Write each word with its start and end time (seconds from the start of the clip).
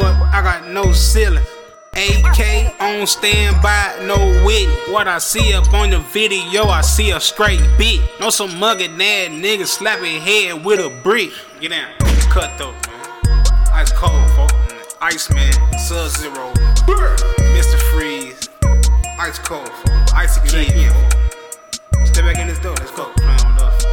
port, 0.00 0.14
I 0.32 0.42
got 0.42 0.68
no 0.68 0.92
ceiling. 0.92 1.44
AK 1.96 2.80
on 2.80 3.06
standby, 3.06 4.00
no 4.02 4.16
witness. 4.44 4.88
What 4.88 5.06
I 5.06 5.18
see 5.18 5.54
up 5.54 5.72
on 5.72 5.90
the 5.90 6.00
video, 6.00 6.64
I 6.64 6.80
see 6.80 7.12
a 7.12 7.20
straight 7.20 7.62
beat. 7.78 8.02
No 8.18 8.30
some 8.30 8.58
mugging 8.58 9.00
ass 9.00 9.28
nigga 9.28 9.66
slapping 9.66 10.20
head 10.20 10.64
with 10.64 10.80
a 10.80 10.90
brick. 11.02 11.30
Get 11.60 11.70
down, 11.70 11.92
cut 12.30 12.50
though, 12.58 12.72
man. 12.72 13.44
Ice 13.72 13.92
cold, 13.92 14.30
folks. 14.30 14.54
Iceman, 15.00 15.52
Sub 15.78 16.08
Zero, 16.08 16.52
Mr. 17.54 17.78
Freeze, 17.92 18.48
Ice 19.20 19.38
cold, 19.38 19.68
folks. 19.68 20.12
Icy 20.12 20.40
Kid. 20.48 20.92
Step 22.06 22.24
back 22.24 22.38
in 22.38 22.48
this 22.48 22.58
door, 22.58 22.74
let's 22.78 22.90
go. 22.90 23.12
Us. 23.60 23.83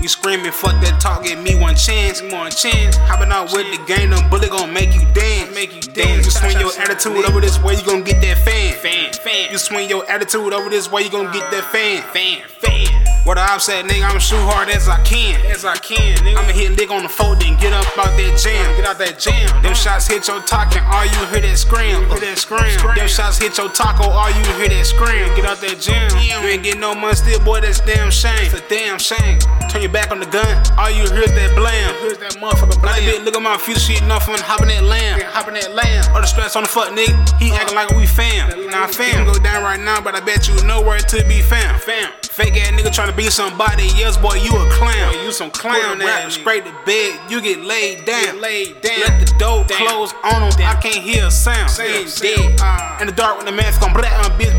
We 0.00 0.08
screaming, 0.08 0.50
fuck 0.50 0.80
that 0.80 0.98
talk, 0.98 1.24
give 1.24 1.38
me 1.42 1.60
one 1.60 1.76
chance, 1.76 2.22
me 2.22 2.32
one 2.32 2.50
chance. 2.50 2.96
Hopping 3.04 3.30
out 3.30 3.52
with 3.52 3.68
the 3.68 3.84
game, 3.84 4.08
them 4.10 4.30
bullet 4.30 4.48
gon' 4.48 4.72
make 4.72 4.94
you 4.94 5.04
dance, 5.12 5.54
make 5.54 5.76
you 5.76 5.92
dance. 5.92 6.24
You 6.24 6.32
swing 6.32 6.58
your 6.58 6.72
attitude 6.80 7.28
over 7.28 7.38
this 7.40 7.60
way, 7.60 7.76
you 7.76 7.84
gon' 7.84 8.02
get 8.02 8.22
that 8.22 8.38
fan, 8.38 8.72
fan, 8.80 9.12
fan. 9.12 9.52
You 9.52 9.58
swing 9.58 9.90
your 9.90 10.08
attitude 10.08 10.54
over 10.54 10.70
this 10.70 10.90
way, 10.90 11.02
you 11.02 11.10
gon' 11.10 11.30
get 11.32 11.50
that 11.52 11.64
fan, 11.68 12.00
fan, 12.16 12.40
fan. 12.48 12.88
What 13.28 13.36
I 13.36 13.58
said, 13.58 13.84
nigga, 13.84 14.08
I'ma 14.08 14.18
shoot 14.18 14.40
hard 14.40 14.70
as 14.70 14.88
I 14.88 14.96
can, 15.04 15.36
as 15.52 15.66
I 15.66 15.76
can. 15.76 16.16
Nigga. 16.24 16.40
I'ma 16.40 16.52
hit 16.56 16.72
lick 16.80 16.90
on 16.90 17.02
the 17.02 17.08
fold, 17.10 17.42
then 17.42 17.60
get 17.60 17.74
up 17.74 17.84
out 17.98 18.16
that 18.16 18.40
jam, 18.40 18.76
get 18.80 18.86
out 18.86 18.96
that 18.96 19.18
jam. 19.20 19.62
Them 19.62 19.74
shots 19.74 20.08
hit 20.08 20.26
your 20.26 20.40
talking, 20.40 20.82
all 20.88 21.04
you 21.04 21.20
hear 21.28 21.44
that 21.44 21.58
scream, 21.58 22.08
hear 22.08 22.20
that 22.20 22.38
scream. 22.38 22.72
Them 22.96 23.06
shots 23.06 23.36
hit 23.36 23.58
your 23.58 23.68
taco, 23.68 24.08
all 24.08 24.30
you 24.30 24.44
hear 24.56 24.72
that 24.72 24.86
scream, 24.86 25.28
get 25.36 25.44
out 25.44 25.60
that 25.60 25.78
jam. 25.78 26.08
You 26.16 26.48
ain't 26.48 26.64
get 26.64 26.78
no 26.78 26.94
money 26.94 27.16
still, 27.16 27.38
boy, 27.44 27.60
that's 27.60 27.80
damn 27.80 28.10
shame. 28.10 28.32
It's 28.48 28.54
a 28.54 28.64
damn 28.66 28.98
shame. 28.98 29.38
Turn 29.80 29.88
your 29.88 29.92
back 29.94 30.12
on 30.12 30.20
the 30.20 30.26
gun, 30.26 30.44
all 30.76 30.90
you 30.90 31.08
hear 31.08 31.24
is 31.24 31.32
that 31.32 31.56
blam. 31.56 31.94
Here's 32.04 32.18
that 32.18 32.36
motherfucker 32.36 32.76
blam. 32.82 33.00
Bitch, 33.00 33.24
look 33.24 33.34
at 33.34 33.40
my 33.40 33.56
future 33.56 33.80
shit, 33.80 34.04
nothing, 34.04 34.36
hopping 34.36 34.68
that 34.68 34.84
lamb, 34.84 35.24
hopping 35.32 35.54
that 35.54 35.72
lamb. 35.72 36.04
All 36.12 36.20
the 36.20 36.26
stress 36.26 36.54
on 36.54 36.64
the 36.64 36.68
fuck 36.68 36.92
nigga, 36.92 37.16
he 37.40 37.48
uh-huh. 37.48 37.64
acting 37.64 37.76
like 37.76 37.88
we 37.96 38.04
fam. 38.04 38.52
Nah, 38.68 38.88
fam. 38.88 39.24
Go 39.24 39.32
down 39.40 39.64
right 39.64 39.80
now, 39.80 39.98
but 40.02 40.14
I 40.14 40.20
bet 40.20 40.46
you 40.48 40.54
nowhere 40.68 40.98
to 40.98 41.24
be 41.24 41.40
fam. 41.40 41.80
Fam. 41.80 42.12
Fake 42.28 42.60
ass 42.60 42.76
nigga 42.76 42.92
trying 42.92 43.08
to 43.08 43.16
be 43.16 43.32
somebody, 43.32 43.88
yes 43.96 44.20
boy, 44.20 44.36
you 44.44 44.52
a 44.52 44.68
clown. 44.76 45.16
you 45.24 45.32
some 45.32 45.50
clown 45.50 46.02
ass. 46.02 46.34
Straight 46.34 46.66
to 46.66 46.76
bed, 46.84 47.16
you 47.30 47.40
get 47.40 47.64
laid 47.64 48.04
down. 48.04 48.38
laid 48.38 48.82
down. 48.82 49.00
Let 49.00 49.16
the 49.16 49.32
door 49.40 49.64
close 49.64 50.12
on 50.28 50.44
him, 50.44 50.52
I 50.60 50.76
can't 50.76 51.00
hear 51.00 51.24
a 51.24 51.30
sound. 51.30 51.72
Ain't 51.80 52.12
dead. 52.20 52.60
Uh. 52.60 53.00
In 53.00 53.06
the 53.06 53.16
dark 53.16 53.38
when 53.38 53.46
the 53.46 53.52
mask 53.52 53.80
on 53.80 53.94
black 53.94 54.12
on 54.28 54.36
bitch. 54.36 54.50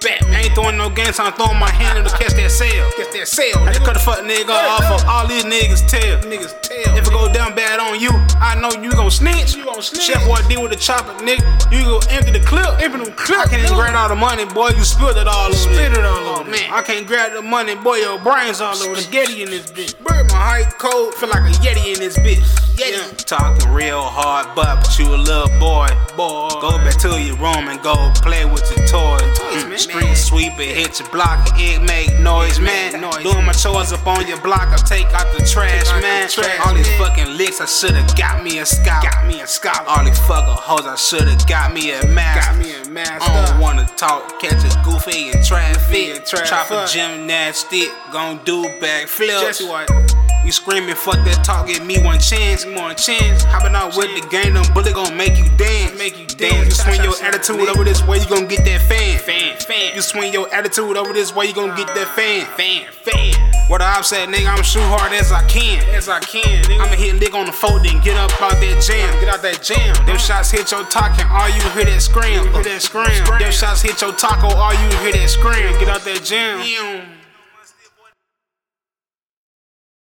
Batman. 0.00 0.34
I 0.34 0.42
ain't 0.42 0.54
throwing 0.54 0.76
no 0.76 0.90
games, 0.90 1.18
I'm 1.18 1.32
throwing 1.32 1.58
my 1.58 1.70
hand 1.70 1.98
in 1.98 2.04
to 2.04 2.10
catch 2.10 2.34
that 2.34 2.50
sale. 2.50 2.90
Catch 2.96 3.12
that 3.12 3.28
sale. 3.28 3.58
I 3.58 3.72
just 3.72 3.84
cut 3.84 3.94
the 3.94 4.00
fuck 4.00 4.23
nigga 4.24 4.50
off 4.50 5.00
of 5.00 5.08
all 5.08 5.26
these 5.26 5.44
niggas 5.44 5.86
tell. 5.86 6.20
Niggas 6.24 6.60
tail. 6.62 6.96
If 6.96 7.06
it 7.06 7.12
go 7.12 7.32
down 7.32 7.54
bad 7.54 7.80
on 7.80 8.00
you, 8.00 8.10
I 8.40 8.58
know 8.60 8.70
you 8.82 8.90
gon' 8.92 9.10
snitch. 9.10 9.54
You 9.54 9.64
gon' 9.64 9.82
snitch. 9.82 10.02
Chef 10.02 10.24
boy 10.26 10.40
deal 10.48 10.62
with 10.62 10.72
the 10.72 10.78
chopper, 10.78 11.12
nigga. 11.22 11.44
You 11.70 11.84
go 11.84 12.00
empty 12.10 12.32
the 12.32 12.44
clip. 12.44 12.80
Empty 12.80 13.04
the 13.04 13.12
clip. 13.12 13.40
I 13.40 13.46
can't 13.46 13.62
even 13.62 13.74
grab 13.74 13.94
all 13.94 14.08
the 14.08 14.16
money, 14.16 14.44
boy. 14.44 14.70
You 14.70 14.84
spilled 14.84 15.16
it 15.16 15.28
all 15.28 15.48
over. 15.48 15.56
Spilled 15.56 15.96
it 15.96 16.04
all 16.04 16.40
over. 16.40 16.50
Man, 16.50 16.72
I 16.72 16.82
can't 16.82 17.06
grab 17.06 17.32
the 17.32 17.42
money, 17.42 17.74
boy. 17.74 17.96
Your 17.96 18.18
brains 18.18 18.60
all 18.60 18.76
over. 18.76 18.96
The 18.96 19.08
Getty 19.10 19.42
in 19.42 19.50
this 19.50 19.70
bitch. 19.70 19.98
Bird 20.02 20.30
my 20.32 20.64
height 20.64 20.74
cold, 20.78 21.14
feel 21.14 21.28
like 21.28 21.44
a 21.44 21.54
Yeti 21.62 21.94
in 21.94 22.00
this 22.00 22.18
bitch. 22.18 22.42
Yeti. 22.74 22.98
Yeah. 22.98 23.16
Talking 23.16 23.70
real 23.72 24.02
hard, 24.02 24.54
but, 24.56 24.82
but 24.82 24.98
you 24.98 25.14
a 25.14 25.16
little 25.16 25.48
boy. 25.60 25.86
Boy, 26.16 26.48
go 26.60 26.78
back 26.78 26.96
to 27.00 27.20
your 27.20 27.36
room 27.36 27.68
and 27.68 27.80
go 27.82 27.94
play 28.16 28.44
with 28.44 28.64
your 28.74 28.86
toys. 28.86 29.43
Toys. 30.56 30.64
Street 30.64 30.74
sweeper, 30.74 30.80
hit 30.80 31.00
your 31.00 31.08
block, 31.10 31.48
it 31.54 31.82
make 31.82 32.18
noise, 32.20 32.60
man. 32.60 33.00
Noise, 33.00 33.22
Doing 33.22 33.44
my 33.44 33.52
chores 33.52 33.92
up 33.92 34.06
on 34.06 34.26
your 34.26 34.40
block, 34.40 34.68
I 34.68 34.76
take 34.76 35.06
out 35.14 35.32
the 35.32 35.44
trash, 35.44 35.86
man. 36.02 36.28
All 36.66 36.74
these 36.74 36.88
fucking 36.96 37.36
licks, 37.36 37.60
I 37.60 37.66
should've 37.66 38.16
got 38.16 38.42
me 38.42 38.58
a 38.58 38.66
scalp. 38.66 39.02
Got 39.02 39.26
me 39.26 39.40
a 39.40 39.46
scalp. 39.46 39.88
All 39.88 40.04
these 40.04 40.18
fucking 40.20 40.54
hoes, 40.54 40.86
I 40.86 40.96
should've 40.96 41.46
got 41.46 41.72
me 41.72 41.92
a 41.92 42.06
mask. 42.06 42.48
Got 42.48 42.58
me 42.58 42.74
a 42.74 42.88
mask. 42.88 43.28
I 43.28 43.46
don't 43.46 43.60
wanna 43.60 43.86
talk, 43.96 44.40
catch 44.40 44.64
a 44.64 44.82
goofy 44.84 45.30
in 45.30 45.42
traffic. 45.44 46.24
Chop 46.24 46.70
a 46.70 46.86
gymnastic, 46.86 47.90
gon' 48.12 48.40
do 48.44 48.64
backflips. 48.80 50.23
We 50.44 50.50
screaming, 50.50 50.94
fuck 50.94 51.24
that 51.24 51.40
talk, 51.42 51.66
give 51.66 51.86
me 51.86 51.96
one 52.04 52.20
chance, 52.20 52.66
me 52.66 52.76
one 52.76 52.94
chance. 52.96 53.44
Hopping 53.44 53.74
out 53.74 53.96
with 53.96 54.12
the 54.12 54.28
game, 54.28 54.52
them 54.52 54.64
bullet 54.74 54.92
gon' 54.92 55.16
make 55.16 55.38
you 55.40 55.48
dance, 55.56 55.96
make 55.96 56.20
you 56.20 56.26
dance. 56.26 56.68
You 56.68 56.84
swing 56.84 57.00
your 57.00 57.16
attitude 57.24 57.66
over 57.66 57.82
this 57.82 58.04
way, 58.04 58.18
you 58.20 58.28
gon' 58.28 58.46
get 58.46 58.62
that 58.68 58.84
fan, 58.84 59.18
fan, 59.24 59.56
fan. 59.56 59.96
You 59.96 60.02
swing 60.02 60.34
your 60.34 60.52
attitude 60.52 60.98
over 60.98 61.14
this 61.14 61.34
way, 61.34 61.46
you 61.46 61.54
gon' 61.54 61.74
get 61.74 61.88
that 61.96 62.08
fan, 62.12 62.44
fan, 62.60 62.84
fan. 62.92 63.32
What 63.70 63.80
I 63.80 64.02
said, 64.02 64.28
nigga, 64.28 64.52
I'ma 64.52 64.60
shoot 64.60 64.84
hard 64.84 65.12
as 65.14 65.32
I 65.32 65.40
can, 65.48 65.80
as 65.96 66.10
I 66.10 66.20
can. 66.20 66.44
Nigga. 66.64 66.76
I'ma 66.76 66.92
hit 66.92 67.14
lick 67.16 67.32
on 67.32 67.46
the 67.46 67.52
fold, 67.52 67.82
then 67.82 68.02
get 68.02 68.18
up 68.18 68.30
out 68.42 68.60
that 68.60 68.84
jam, 68.84 69.08
get 69.24 69.32
out 69.32 69.40
that 69.40 69.62
jam. 69.62 69.96
Them 70.04 70.18
shots 70.18 70.50
hit 70.50 70.70
your 70.70 70.84
talking, 70.84 71.24
all 71.32 71.48
you 71.48 71.64
hear 71.72 71.88
that 71.88 72.02
scream, 72.02 72.52
hear 72.52 72.62
that 72.62 72.82
scream. 72.82 73.24
Them 73.40 73.50
shots 73.50 73.80
hit 73.80 73.98
your 74.02 74.12
taco, 74.12 74.52
all 74.52 74.74
you 74.74 74.92
hear 75.00 75.12
that 75.16 75.30
scream, 75.30 75.72
get 75.80 75.88
out 75.88 76.04
that 76.04 76.22
jam. 76.22 77.13